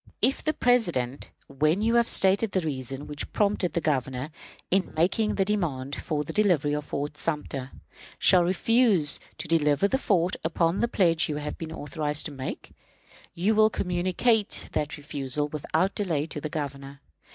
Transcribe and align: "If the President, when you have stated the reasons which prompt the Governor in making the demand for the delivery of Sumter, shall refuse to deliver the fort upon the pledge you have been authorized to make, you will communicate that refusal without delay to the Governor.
"If 0.19 0.43
the 0.43 0.53
President, 0.53 1.29
when 1.47 1.83
you 1.83 1.93
have 1.93 2.07
stated 2.07 2.53
the 2.53 2.61
reasons 2.61 3.07
which 3.07 3.31
prompt 3.33 3.71
the 3.71 3.79
Governor 3.79 4.31
in 4.71 4.95
making 4.97 5.35
the 5.35 5.45
demand 5.45 5.95
for 5.95 6.23
the 6.23 6.33
delivery 6.33 6.73
of 6.73 6.91
Sumter, 7.13 7.69
shall 8.17 8.43
refuse 8.43 9.19
to 9.37 9.47
deliver 9.47 9.87
the 9.87 9.99
fort 9.99 10.37
upon 10.43 10.79
the 10.79 10.87
pledge 10.87 11.29
you 11.29 11.35
have 11.35 11.55
been 11.59 11.71
authorized 11.71 12.25
to 12.25 12.31
make, 12.31 12.71
you 13.35 13.53
will 13.53 13.69
communicate 13.69 14.69
that 14.71 14.97
refusal 14.97 15.49
without 15.49 15.93
delay 15.93 16.25
to 16.25 16.41
the 16.41 16.49
Governor. 16.49 16.99